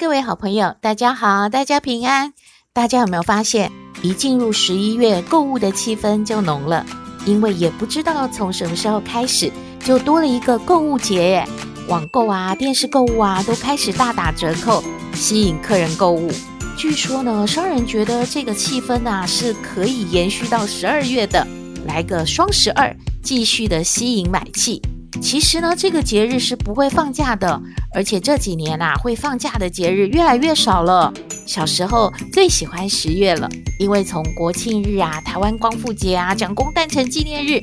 [0.00, 2.32] 各位好朋友，大家好，大家平安。
[2.72, 6.86] 大家有没有发现，一进入十一月，购物的气氛就浓了？
[7.26, 9.52] 因为也不知道从什么时候开始，
[9.84, 11.46] 就多了一个购物节。
[11.86, 14.82] 网购啊，电视购物啊，都开始大打折扣，
[15.12, 16.32] 吸引客人购物。
[16.78, 21.46] 据说呢，商人觉得这个气氛啊，是可以延续到十二月的，
[21.84, 24.80] 来个双十二，继续的吸引买气。
[25.20, 27.60] 其实呢，这个节日是不会放假的。
[27.92, 31.12] 而且这几年啊，会放假的节日越来越少了。
[31.46, 37.60] 小时候最喜欢十月了，因为从国庆日啊、台湾光复节啊、蒋公诞辰纪念日，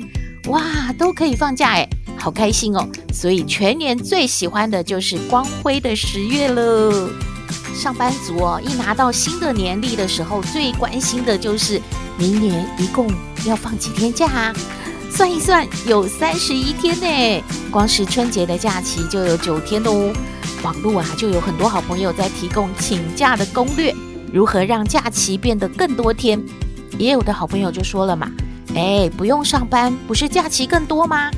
[0.50, 2.86] 哇，都可以放假诶，好开心哦！
[3.14, 7.10] 所以全年最喜欢的就是光辉的十月了。
[7.74, 11.82] 上班族哦，一拿到新的年历的时候，最关心的就是
[12.18, 13.10] 明年一共
[13.46, 14.54] 要放几天假啊？
[15.18, 17.44] 算一算，有三十一天呢。
[17.72, 20.14] 光是春节的假期就有九天哦。
[20.62, 23.92] 网络啊，就有很多好朋友在提供请假的攻略，
[24.32, 26.40] 如何让假期变得更多天。
[27.00, 28.32] 也有的好朋友就说了嘛，
[28.76, 31.32] 哎，不用上班，不是假期更多吗？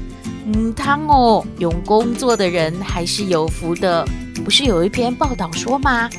[0.46, 4.06] 嗯，汤哦，有工作的人还是有福的。
[4.44, 6.10] 不是有一篇报道说吗？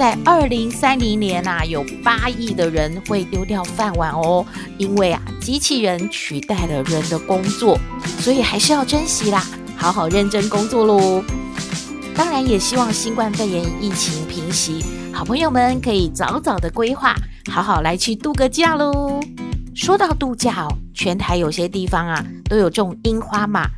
[0.00, 4.42] 在二零三零年啊，有八亿的人会丢掉饭碗哦，
[4.78, 7.78] 因为啊，机器人取代了人的工作，
[8.18, 9.44] 所以还是要珍惜啦，
[9.76, 11.22] 好好认真工作喽。
[12.16, 17.14] 当然，也希望新冠肺炎疫情平息，好朋友们可以早早的规划，
[17.50, 19.20] 好好来去度个假喽。
[19.74, 23.68] 说到度假哦，全台有些地方啊都有种樱花嘛，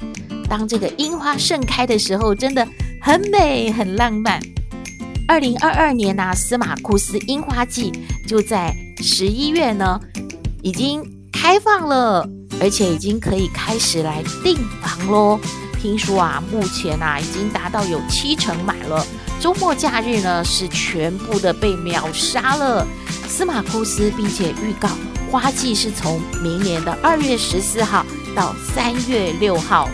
[0.48, 2.64] 当这个樱花盛开的时候，真的
[3.00, 4.40] 很美，很浪漫。
[5.32, 7.90] 二零二二年呢、司马库斯樱花季
[8.28, 9.98] 就在十一月呢，
[10.62, 12.28] 已经开放了，
[12.60, 15.40] 而且已经可以开始来订房喽。
[15.80, 19.06] 听说啊，目前啊已经达到有七成满了，
[19.40, 22.86] 周末假日呢是全部的被秒杀了。
[23.26, 24.90] 司马库斯并且预告，
[25.30, 28.04] 花季是从明年的二月十四号
[28.36, 29.88] 到三月六号。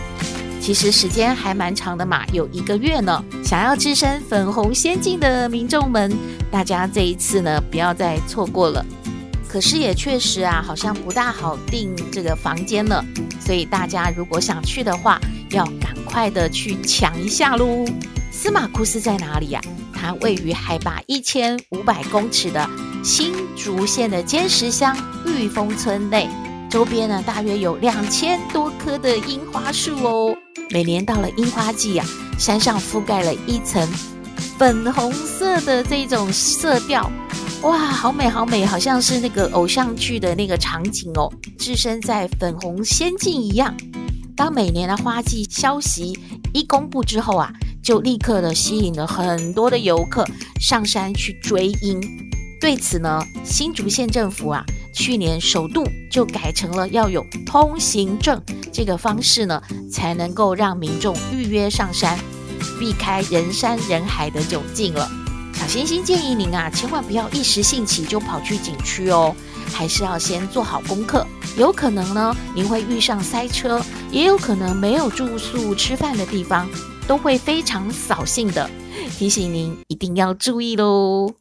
[0.61, 3.23] 其实时间还蛮长的嘛，有一个月呢。
[3.43, 6.15] 想要置身粉红仙境的民众们，
[6.51, 8.85] 大家这一次呢不要再错过了。
[9.47, 13.03] 可是也确实啊，好像不大好订这个房间了。
[13.39, 15.19] 所以大家如果想去的话，
[15.49, 17.85] 要赶快的去抢一下喽。
[18.31, 19.61] 司马库斯在哪里呀？
[19.91, 22.69] 它位于海拔一千五百公尺的
[23.03, 26.29] 新竹县的尖石乡玉峰村内，
[26.69, 30.37] 周边呢大约有两千多棵的樱花树哦。
[30.69, 32.05] 每年到了樱花季啊，
[32.37, 33.87] 山上覆盖了一层
[34.57, 37.11] 粉红色的这种色调，
[37.63, 43.75] 哇，好美好美，好像是那个偶像剧的那个场景哦，置身在粉红仙境一样。
[44.35, 46.17] 当每年的花季消息
[46.53, 47.51] 一公布之后啊，
[47.83, 50.23] 就立刻的吸引了很多的游客
[50.61, 51.99] 上山去追樱。
[52.61, 54.63] 对此呢，新竹县政府啊，
[54.93, 58.41] 去年首度就改成了要有通行证
[58.71, 59.61] 这个方式呢，
[59.91, 62.19] 才能够让民众预约上山，
[62.79, 65.09] 避开人山人海的窘境了。
[65.53, 69.35] 小星星建议您啊，千万不要一时兴起就跑去景区哦，
[69.71, 71.25] 还是要先做好功课。
[71.57, 76.69] 有可能呢，您会遇上塞车，也有可能没有住宿吃饭的地方，
[77.07, 78.69] 都会非常扫兴的。
[79.17, 81.33] 提醒您一定要注意喽。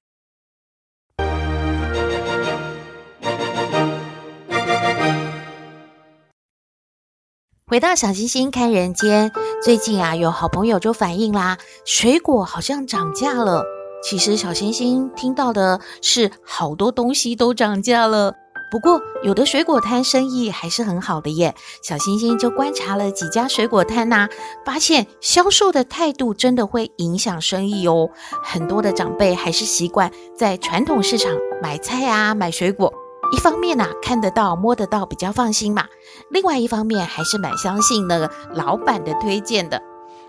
[7.68, 9.30] 回到小星星看人间，
[9.62, 13.62] 最近啊，有好朋友就反映啦，水果好像涨价了。
[14.02, 18.32] 其实小星星听到的是好多东西都涨价了，
[18.70, 21.54] 不过有的水果摊生意还是很好的耶。
[21.82, 24.28] 小星星就观察了几家水果摊呐，
[24.64, 28.08] 发现销售的态度真的会影响生意哦。
[28.42, 32.90] 很多的长辈还是习惯在传统市场买菜啊，买水果。
[33.30, 35.84] 一方面呐、啊，看得到、摸得到，比较放心嘛。
[36.30, 39.80] 另外一方面，还是蛮相信那个老板的推荐的。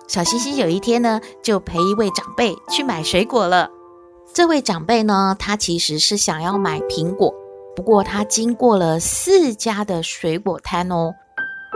[0.07, 3.69] 小星星有一天呢，就陪一位长辈去买水果了。
[4.33, 7.33] 这位长辈呢，他其实是想要买苹果，
[7.75, 11.13] 不过他经过了四家的水果摊哦，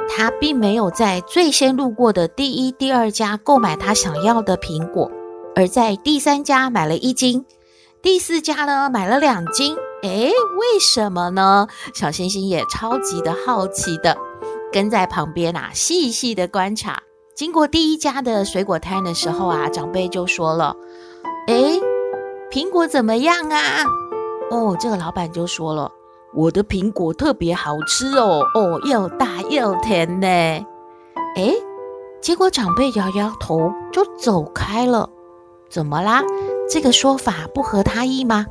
[0.09, 5.11] 他并没有在最先路过的第一、第二家购买他想要的苹果，
[5.55, 7.45] 而在第三家买了一斤。
[8.01, 11.67] 第四家呢买了两斤，诶，为什么呢？
[11.93, 14.17] 小星星也超级的好奇的，
[14.71, 17.01] 跟在旁边啊，细细的观察。
[17.35, 20.75] 经过第一家的水果摊的时候啊，长辈就说了
[21.47, 21.81] ：“诶，
[22.51, 23.85] 苹果怎么样啊？”
[24.51, 25.89] 哦，这个老板就说了
[26.35, 30.27] ：“我的苹果特别好吃哦，哦，又大又甜呢。”
[31.37, 31.55] 诶，
[32.21, 35.09] 结果长辈摇摇头就走开了。
[35.69, 36.21] 怎么啦？
[36.69, 38.45] 这个说法不合他意吗？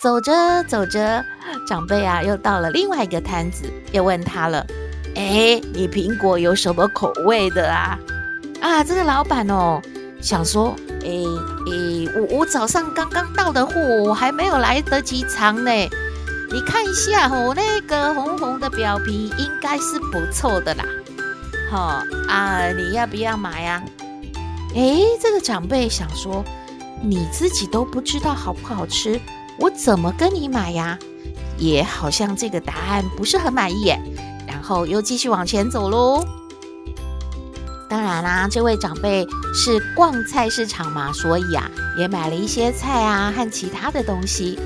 [0.00, 1.22] 走着走着，
[1.68, 4.66] 长辈啊又到了另外一个摊子，又问他了。
[5.14, 7.98] 哎，你苹果有什么口味的啊？
[8.62, 9.78] 啊，这个老板哦，
[10.22, 15.70] 想说，哎哎，我我早上刚刚到的货，我还没有来得及尝呢。
[16.50, 20.84] 你看一下哦，那个红红的表皮应该是不错的啦。
[21.70, 23.82] 好啊，你要不要买呀？
[24.74, 26.42] 哎，这个长辈想说，
[27.02, 29.20] 你自己都不知道好不好吃，
[29.60, 30.98] 我怎么跟你买呀？
[31.58, 34.00] 也好像这个答案不是很满意耶。
[34.48, 36.24] 然后又继续往前走喽。
[37.88, 44.58] 当然啦，这位长辈是逛菜市场嘛，所以啊，也买了一些菜啊和其他的东西。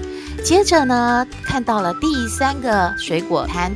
[0.45, 3.73] 接着呢，看到了第三个水果摊，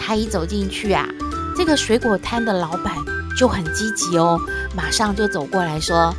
[0.00, 1.06] 他一走进去啊，
[1.54, 2.94] 这个水果摊的老板
[3.36, 4.40] 就很积极哦，
[4.74, 6.14] 马上就走过来说：“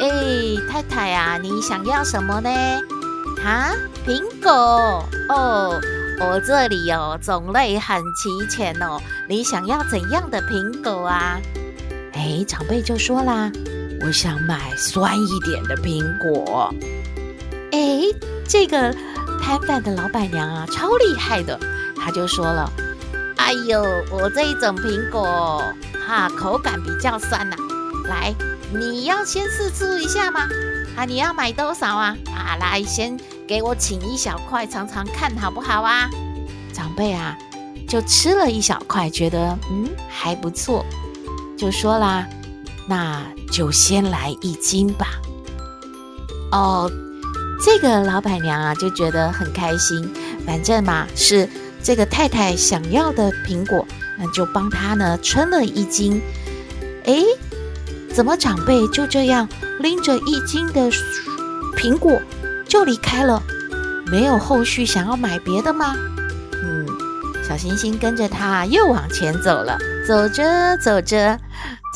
[0.00, 0.08] 哎，
[0.70, 2.50] 太太啊，你想要什么呢？
[3.44, 3.72] 啊，
[4.06, 4.50] 苹果
[5.28, 5.80] 哦。”
[6.20, 9.00] 我这里哦，种类很齐全哦。
[9.28, 11.40] 你想要怎样的苹果啊？
[12.12, 13.50] 哎，长辈就说啦
[14.00, 16.72] ：“我想买酸一点的苹果。”
[17.72, 18.02] 哎，
[18.48, 18.94] 这个
[19.42, 21.58] 摊贩的老板娘啊，超厉害的，
[22.00, 22.72] 她就说了
[23.36, 23.82] ：“哎呦，
[24.12, 25.60] 我这一种苹果
[26.06, 27.56] 哈，口感比较酸呐。
[28.08, 28.32] 来，
[28.72, 30.46] 你要先试吃一下吗？
[30.96, 32.16] 啊，你要买多少啊？
[32.28, 36.08] 啊，来先。”给我请一小块尝尝看好不好啊？
[36.72, 37.36] 长辈啊，
[37.86, 40.84] 就吃了一小块，觉得嗯还不错，
[41.56, 42.26] 就说啦，
[42.88, 45.08] 那就先来一斤吧。
[46.52, 46.90] 哦，
[47.64, 50.10] 这个老板娘啊就觉得很开心，
[50.46, 51.48] 反正嘛是
[51.82, 53.86] 这个太太想要的苹果，
[54.18, 56.20] 那就帮她呢称了一斤。
[57.04, 57.22] 诶，
[58.14, 59.46] 怎么长辈就这样
[59.80, 60.90] 拎着一斤的
[61.76, 62.18] 苹果？
[62.66, 63.42] 就离开了，
[64.06, 65.94] 没有后续想要买别的吗？
[66.62, 66.86] 嗯，
[67.46, 69.78] 小星星跟着他又往前走了。
[70.06, 71.38] 走着走着，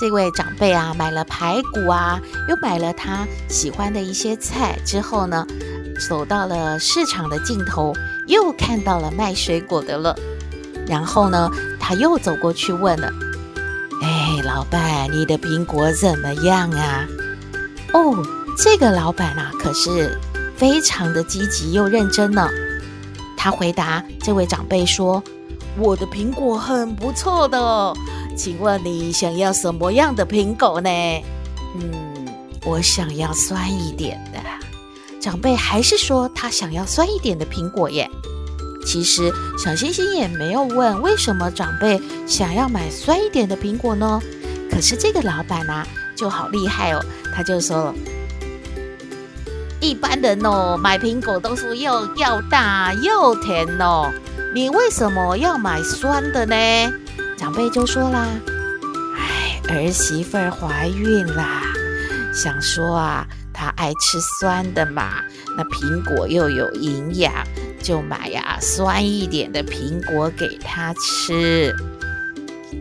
[0.01, 4.79] 这位长辈啊买了排骨啊，又买了他喜欢的一些菜。
[4.85, 5.47] 之后呢，
[6.09, 7.93] 走到了市场的尽头，
[8.27, 10.17] 又看到了卖水果的了。
[10.87, 13.13] 然后呢，他又走过去问了
[14.01, 17.05] ：“哎，老板，你的苹果怎么样啊？”
[17.93, 18.25] 哦，
[18.57, 20.19] 这个老板啊，可是。
[20.59, 22.49] 非常的积极又认真呢。
[23.37, 25.23] 他回答这位长辈说
[25.79, 27.95] ：“我的苹果很不错的，
[28.37, 30.91] 请问你想要什么样的苹果呢？”
[31.79, 32.27] 嗯，
[32.65, 34.41] 我想要酸一点的。
[35.21, 38.11] 长辈还是说他想要酸一点的苹果耶。
[38.85, 44.21] 其实小星星也没有问为什么长辈想要买酸一点的苹果呢？
[44.71, 47.95] 可是这个老板啊就好厉害哦，他就说。
[49.81, 54.11] 一般人哦，买苹果都是又要大又甜哦。
[54.53, 56.55] 你为什么要买酸的呢？
[57.37, 58.27] 长辈就说啦
[59.17, 61.63] ：“哎，儿媳妇怀孕啦，
[62.35, 65.23] 想说啊，她爱吃酸的嘛。
[65.57, 67.33] 那苹果又有营养，
[67.81, 71.73] 就买呀酸一点的苹果给她吃。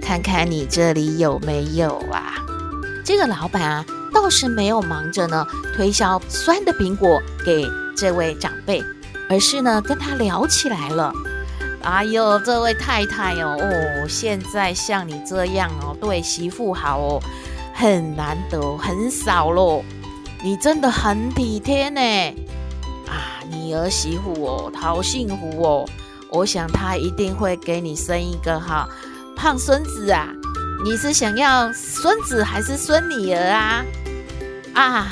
[0.02, 2.34] 看看你这里有没有啊？
[3.06, 3.86] 这个老板啊。”
[4.22, 5.46] 倒是没有忙着呢
[5.76, 8.84] 推销酸的苹果给这位长辈，
[9.30, 11.14] 而是呢跟他聊起来了。
[11.84, 17.22] 哎呦，这位太太哦，哦，现在像你这样哦，对媳妇好哦，
[17.74, 19.84] 很难得，很少喽。
[20.44, 22.02] 你真的很体贴呢。
[23.08, 25.86] 啊，你儿媳妇哦，好幸福哦。
[26.30, 28.90] 我想她一定会给你生一个哈
[29.38, 30.28] 胖孙子啊。
[30.84, 33.84] 你是想要孙子还是孙女儿啊？
[34.78, 35.08] 啊，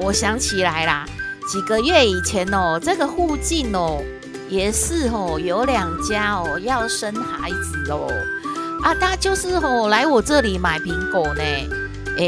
[0.00, 1.06] 我想起来啦，
[1.48, 4.02] 几个月以前哦，这个附近哦，
[4.48, 8.08] 也是哦，有两家哦要生孩子哦，
[8.82, 11.42] 啊，他就是哦来我这里买苹果呢，
[12.18, 12.24] 哎，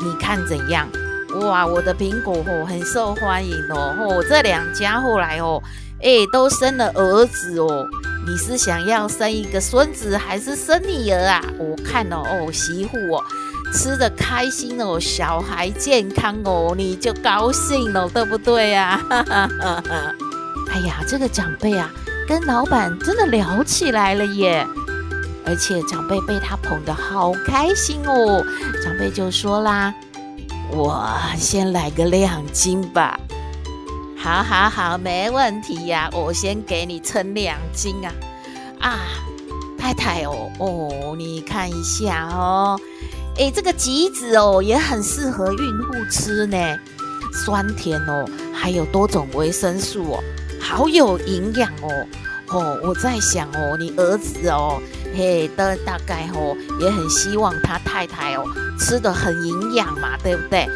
[0.00, 0.88] 你看怎样？
[1.40, 5.60] 哇，我的苹果哦很受欢迎哦，哦，这两家后来哦，
[6.00, 7.84] 哎，都生了儿子哦，
[8.24, 11.44] 你是想要生一个孙子还是生女儿啊？
[11.58, 13.24] 我看哦，哦，媳妇哦。
[13.72, 19.00] 吃的开心哦，小孩健康哦，你就高兴了，对不对呀？
[20.70, 21.90] 哎呀，这个长辈啊，
[22.26, 24.66] 跟老板真的聊起来了耶，
[25.46, 28.44] 而且长辈被他捧得好开心哦。
[28.84, 29.94] 长辈就说啦
[30.70, 31.02] ：“我
[31.36, 33.18] 先来个两斤吧。
[34.16, 38.12] ”“好好好，没问题呀，我先给你称两斤啊。”
[38.80, 38.98] 啊，
[39.78, 42.78] 太太哦哦，你看一下哦，
[43.38, 46.56] 诶，这个橘子哦也很适合孕妇吃呢，
[47.32, 50.24] 酸甜哦，还有多种维生素哦，
[50.60, 51.88] 好有营养哦。
[52.50, 54.80] 哦，我在想哦，你儿子哦，
[55.14, 58.44] 嘿的大概哦也很希望他太太哦
[58.78, 60.68] 吃得很营养嘛，对不对？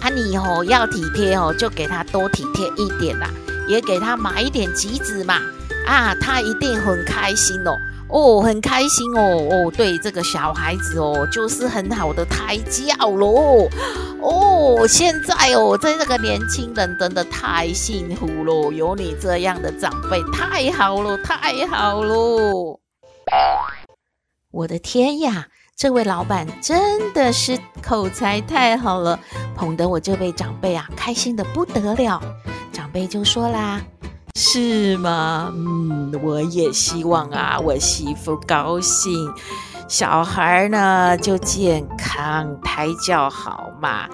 [0.00, 3.30] 啊，你哦要体贴哦，就给他多体贴一点啦，
[3.68, 5.38] 也给他买一点橘子嘛。
[5.86, 7.76] 啊，他一定很开心哦，
[8.12, 13.68] 哦，很开心哦，哦，对这个小孩子哦，就是很好的胎教喽，
[14.20, 22.80] 哦，现在哦，在这个年轻人真的太幸福了，有你这样的长辈，太好了，太好了，
[24.50, 29.20] 我的天呀，这位老板真的是口才太好了，
[29.54, 32.20] 捧得我这位长辈啊，开心得不得了，
[32.72, 33.80] 长辈就说啦。
[34.38, 35.52] 是吗？
[35.54, 39.32] 嗯，我也希望啊，我媳妇高兴，
[39.86, 44.08] 小孩呢就健康，胎教好嘛。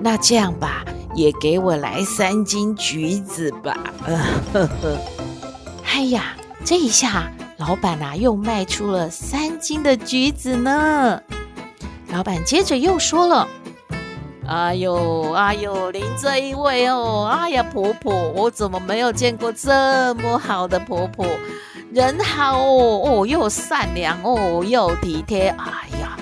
[0.00, 3.76] 那这样吧，也给我来三斤橘子吧。
[4.04, 4.18] 呃
[4.52, 4.98] 呵呵。
[5.84, 11.20] 哎呀，这一下老板啊又卖出了三斤的橘子呢。
[12.08, 13.48] 老板接着又说了。
[14.48, 21.26] 哎呦，哎呦，您这一位哦，哎呀，婆婆，我怎么没有见过这么好的婆婆？
[21.92, 25.48] 人好哦，哦，又善良哦，又体贴。
[25.48, 26.16] 哎呀，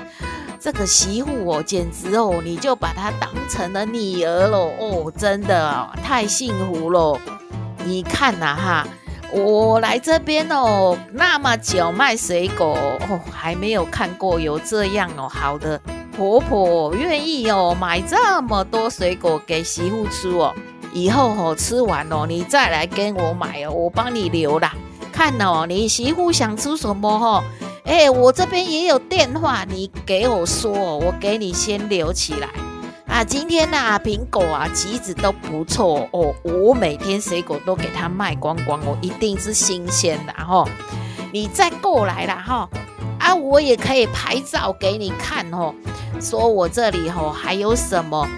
[0.58, 7.18] 这个媳妇哦，简直哦，你就把她当成了女儿了哦，真的太幸福了。
[7.84, 8.88] 你看呐哈，
[9.32, 12.74] 我来这边哦，那么久卖水果
[13.10, 15.78] 哦，还没有看过有这样哦好的。
[16.16, 20.54] 婆婆愿意哦，买这么多水果给媳妇吃哦，
[20.92, 24.74] 以后哦吃完哦，你再来跟我买哦，我帮你留啦。
[25.12, 27.44] 看哦，你媳妇想吃什么哈？
[27.84, 32.48] 哎，我这边也有电话，你给我说，我给你先留起来
[33.06, 33.22] 啊。
[33.22, 40.64] 今天呐，苹果啊、橘子都不错哦，我每天水果都给他卖光光哦，一定是新鲜的哈。
[41.32, 42.68] 你再过来啦哈，
[43.24, 45.74] 啊，我也可以拍照给你看哦。
[46.20, 48.28] 说我这里吼还有什么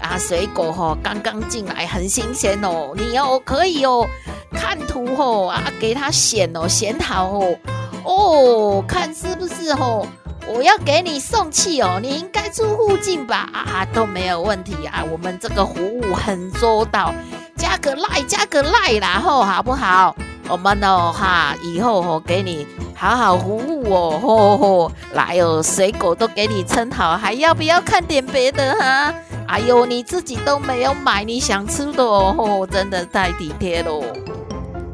[0.00, 0.18] 啊？
[0.18, 2.92] 水果吼刚刚进来，很新鲜哦。
[2.96, 4.04] 你哦可以哦
[4.52, 7.56] 看图吼啊，给他选哦，选好哦
[8.02, 10.06] 哦，看是不是吼？
[10.46, 13.48] 我要给你送去哦，你应该住附近吧？
[13.54, 17.14] 啊都没有问题啊，我们这个服务很周到，
[17.56, 20.14] 加个赖加个赖啦吼，好不好？
[20.48, 29.14] 我们哦哈，以后哦给你好好服务哦，吼吼，来哦，水果都给你称好，还要不要看点别的哈？
[29.46, 34.04] 哎呦，你自己都没有买你想吃的哦，吼，真的太体贴喽。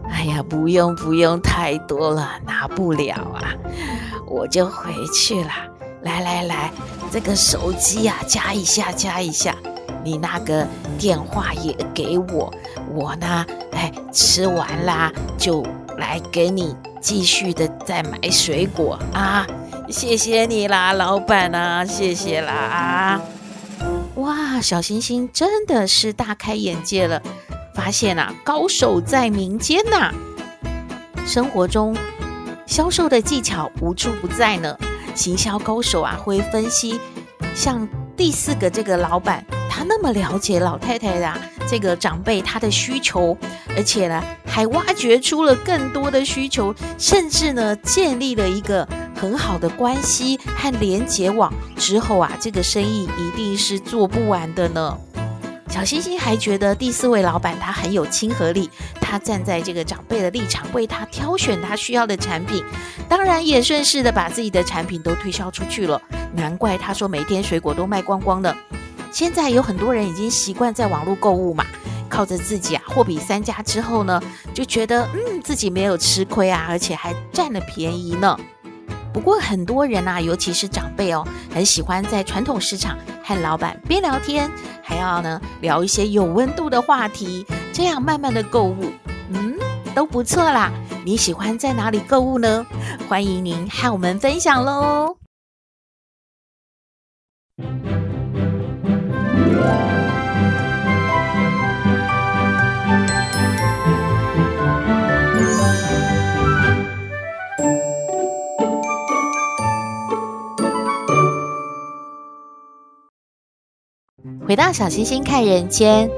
[0.09, 3.55] 哎呀，不用不用，太多了拿不了啊，
[4.27, 5.51] 我就回去了。
[6.03, 6.73] 来来来，
[7.11, 9.55] 这个手机呀，加一下加一下。
[10.03, 10.67] 你那个
[10.99, 12.51] 电话也给我，
[12.95, 15.65] 我呢，哎，吃完啦就
[15.99, 19.47] 来给你继续的再买水果啊！
[19.89, 23.21] 谢谢你啦，老板啊，谢谢啦啊！
[24.17, 27.21] 哇，小星星真的是大开眼界了，
[27.75, 30.13] 发现啊，高手在民间呐、
[31.27, 31.97] 生活中
[32.67, 34.77] 销售的技巧无处不在呢，
[35.15, 37.01] 行销高手啊会分析，
[37.55, 39.45] 像第四个这个老板。
[39.73, 41.39] 他那么了解老太太的、啊、
[41.71, 43.39] 这个长辈他的需求，
[43.77, 54.99] 而且呢还挖掘出了更多的需求，甚至呢建立了一个很好的关系和连结网之后啊，这个生意一定是做不完的呢。
[55.69, 58.69] 小星星还觉得第四位老板他很有亲和力，
[59.01, 62.65] 他站在这个长辈的立场为他挑选他需要的产品，
[63.09, 66.03] 当然也顺势的把自己的产品都推销出去了。
[66.35, 68.57] 难怪他说每天水果都卖光光的。
[69.11, 71.65] 现在有很多人已经习惯在网络购物嘛，
[72.09, 74.21] 靠着自己啊货比三家之后呢，
[74.55, 78.37] 就觉得嗯自己没有吃亏啊，而且还占了便宜呢。
[79.13, 84.51] 不过很多人啊，尤其是长辈哦，很喜欢在传统市场和老板边聊天，
[84.83, 88.85] 还要呢聊一些有温度的话题，这样慢慢的购物，
[89.31, 89.59] 嗯，
[89.95, 90.73] 都不错啦。
[91.05, 92.65] 你喜欢在哪里购物呢？
[93.09, 95.20] 欢迎您和我们分享喽。
[114.51, 116.11] 回到小星星看人间，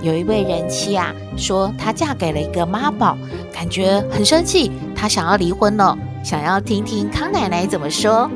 [0.00, 3.18] 有一位人妻啊，说她嫁给了一个妈宝，
[3.52, 5.98] 感觉很生气，她想要离婚了。
[6.22, 8.30] 想要听听康奶奶怎么说？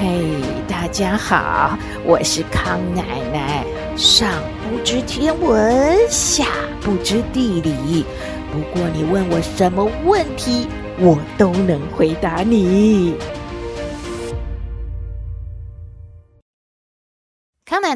[0.00, 1.76] 嘿，大家好，
[2.06, 3.02] 我是康奶
[3.34, 3.66] 奶。
[3.98, 4.26] 上
[4.62, 6.46] 不知天文，下
[6.80, 8.06] 不知地理，
[8.50, 10.66] 不过你问我什么问题，
[10.98, 13.14] 我都能回答你。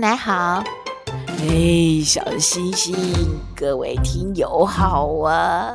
[0.00, 0.64] 奶奶好，
[1.40, 2.96] 哎，小星星，
[3.54, 5.74] 各位听友好啊！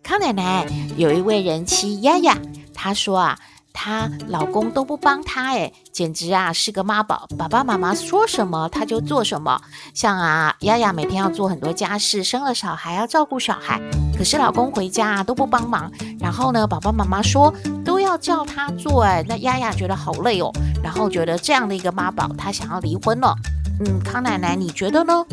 [0.00, 0.64] 康奶奶
[0.96, 2.38] 有一位人妻丫丫，
[2.72, 3.36] 她说啊，
[3.72, 9.60] 她老公都不帮她，哎，简直啊是个妈宝，爸爸妈妈说什么她就做什么。
[9.92, 13.80] 像啊，丫丫每天要做很多家事，生了小孩要照顾小孩，
[14.16, 17.52] 可是老公回家啊都不帮忙，然后呢，爸爸妈妈说
[17.84, 20.52] 都要叫她做，哎，那丫丫觉得好累哦。
[20.82, 23.34] 然后觉得这样的一个妈宝，她想要离婚了。
[23.80, 25.24] 嗯，康奶奶，你觉得呢？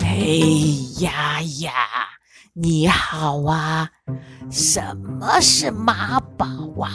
[0.00, 0.16] 哎
[1.00, 1.72] 呀呀，
[2.54, 3.90] 你好啊！
[4.50, 6.46] 什么是妈宝
[6.80, 6.90] 啊？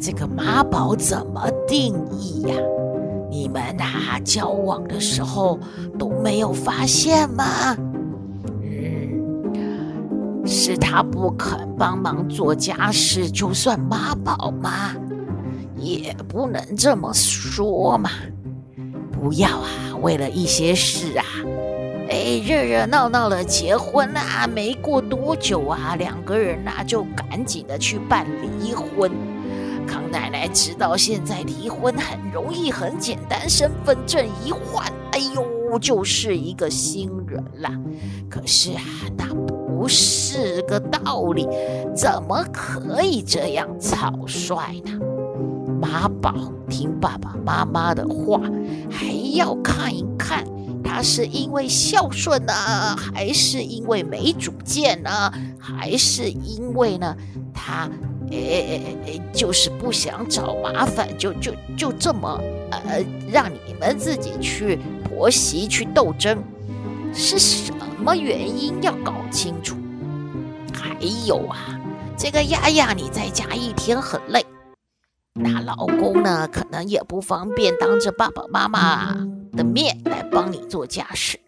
[0.00, 2.54] 这个妈宝怎么定义呀？
[3.30, 5.58] 你们呐，交往的时候
[5.98, 7.76] 都没有发现吗？
[8.62, 14.94] 嗯，是他不肯帮忙做家事，就算妈宝吗？
[15.84, 18.10] 也不能这么说嘛！
[19.12, 19.68] 不要啊，
[20.02, 21.24] 为了一些事啊，
[22.08, 29.10] 哎，热热闹闹的结婚啊，没过多久啊，两个人啊就赶紧的去办离婚。
[29.86, 37.70] 康奶奶知道现在离婚很容易，很简单，身份证一换，哎呦，就是一个新人啦。
[38.30, 38.80] 可是啊，
[39.16, 41.46] 那不是个道理，
[41.94, 44.98] 怎么可以这样草率呢？
[45.84, 46.34] 妈宝
[46.70, 48.40] 听爸爸妈妈的话，
[48.90, 50.42] 还要看一看
[50.82, 52.52] 他是因为孝顺呢，
[52.96, 57.14] 还是因为没主见呢，还是因为呢
[57.52, 57.86] 他
[58.30, 66.38] 诶诶就是不想找麻烦，就就就这么呃让你们自己去婆媳去斗争，
[67.12, 67.70] 是什
[68.02, 69.76] 么原因要搞清楚？
[70.72, 71.78] 还有啊，
[72.16, 74.44] 这个丫丫你在家一天很累。
[75.36, 79.12] 那老公呢，可能也不方便当着爸爸妈妈
[79.52, 81.40] 的面来帮你做家事。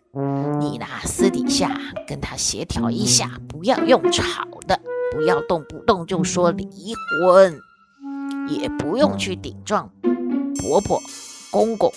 [0.59, 4.25] 你呢，私底下跟他协调一下，不要用吵
[4.66, 4.81] 的，
[5.12, 6.66] 不要动不动就说离
[7.22, 7.61] 婚，
[8.49, 9.88] 也不用去顶撞
[10.59, 11.01] 婆婆、
[11.53, 11.92] 公公。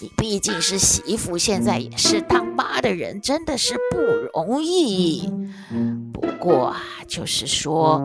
[0.00, 3.98] 你毕竟是媳妇，现在也是当妈的人，真的是不
[4.32, 5.28] 容易。
[6.12, 8.00] 不过啊，就是说。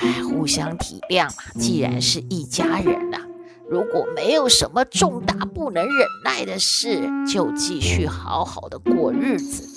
[0.00, 3.18] 哎，互相体谅嘛，既然是一家人呐，
[3.68, 9.72] 如果没有什么重大不能忍耐的事，就继续好好的过日子。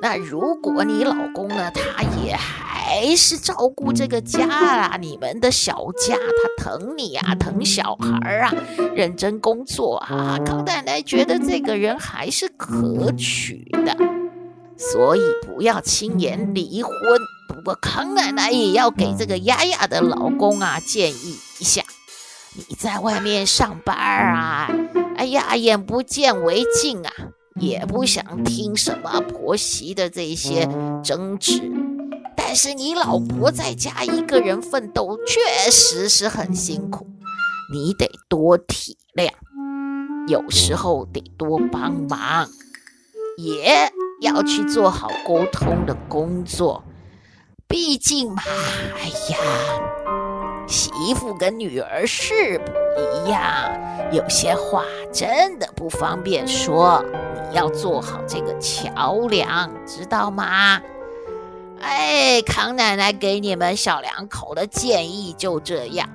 [0.00, 8.54] 那如果你老公呢，他也还是照顾这个家啊，你们的小家，他疼你啊，疼小孩啊，
[8.94, 13.96] 认真工作啊，康奶奶觉得这个人还是可取的，
[14.76, 16.92] 所以不要轻言离婚。
[17.58, 21.82] 不过康奶奶也要给这个丫丫的老公啊建议一下，
[22.54, 24.70] 你在外面上班啊，
[25.16, 27.12] 哎呀，眼不见为净啊，
[27.56, 30.68] 也不想听什么婆媳的这些
[31.02, 31.60] 争执。
[32.36, 37.08] 但是你老婆在家一个人奋斗，确实是很辛苦，
[37.74, 39.32] 你得多体谅，
[40.28, 42.48] 有时候得多帮忙，
[43.36, 43.92] 也
[44.22, 46.84] 要去做好沟通的工作。
[47.68, 48.42] 毕竟嘛，
[48.96, 49.38] 哎呀，
[50.66, 53.44] 媳妇跟女儿是不一样，
[54.10, 57.04] 有些话真的不方便说，
[57.50, 60.80] 你要做好这个桥梁，知道吗？
[61.82, 66.08] 哎，康奶奶给你们小两口的建议就这样，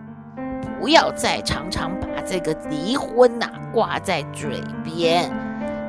[0.81, 5.31] 不要再常常把这个离婚呐挂在嘴边。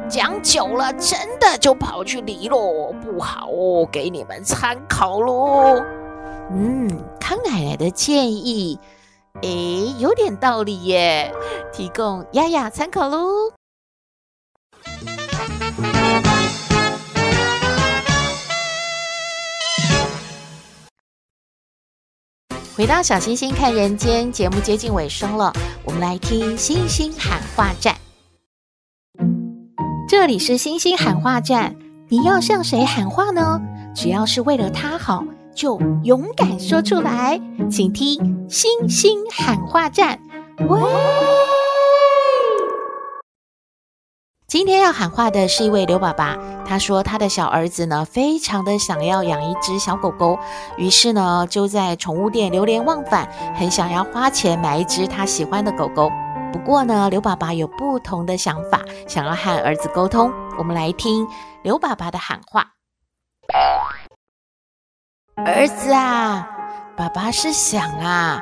[0.09, 5.83] 讲久了，真的就跑去离喽，不好哦，给你们参考喽。
[6.51, 6.89] 嗯，
[7.19, 8.79] 康奶奶的建议，
[9.43, 11.33] 诶，有点道理耶，
[11.73, 13.53] 提供丫丫参考喽。
[22.77, 25.53] 回到小星星看人间节目接近尾声了，
[25.85, 28.04] 我们来听星星喊话站。
[30.25, 31.77] 这里是星星喊话站，
[32.09, 33.61] 你要向谁喊话呢？
[33.95, 35.23] 只要是为了他好，
[35.55, 37.39] 就勇敢说出来。
[37.71, 40.19] 请听星星喊话站。
[40.61, 40.81] 喂，
[44.49, 46.39] 今天要喊话的是一位刘爸爸。
[46.65, 50.39] 他说他的小儿子呢，非常的想要养一只小狗狗，
[50.79, 56.11] 于是呢就在宠物店流连忘返，很想要花钱买一只他喜欢的狗狗。
[56.55, 60.33] 不过呢，刘爸爸有不同的想法，想要和儿子沟通。
[60.57, 61.27] 我们来听
[61.65, 62.65] 刘爸爸的喊话：
[65.35, 66.49] 儿子啊，
[66.97, 68.41] 爸爸是想啊，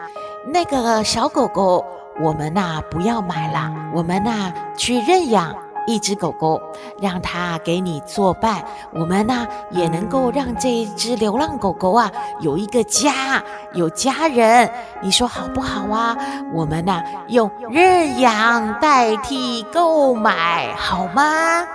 [0.52, 1.82] 那个小狗狗，
[2.22, 5.56] 我们呐不要买了，我们呐去认养。
[5.86, 6.60] 一只狗狗，
[7.00, 13.42] 让它给你作伴，我们呢也能够让这一只流浪狗狗啊有一个家，
[13.74, 14.70] 有家人，
[15.02, 16.16] 你说好不好啊？
[16.52, 21.66] 我们呢用认养代替购买，好吗？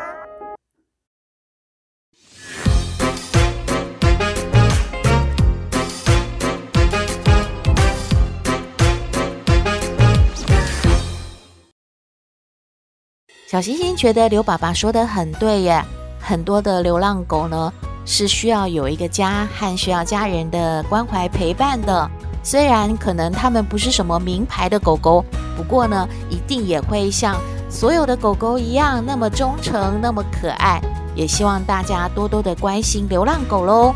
[13.49, 15.81] 小星星觉得刘爸爸说的很对耶，
[16.19, 17.71] 很多的流浪狗呢
[18.03, 22.11] 是需要有一个家和需要家人的关怀陪伴的。
[22.43, 25.23] 虽然可能它们不是什么名牌的狗狗，
[25.55, 27.37] 不过呢，一定也会像
[27.69, 30.81] 所有的狗狗一样那么忠诚、那么可爱。
[31.15, 33.95] 也希望大家多多的关心流浪狗喽。